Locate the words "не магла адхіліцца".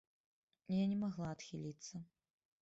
0.93-2.03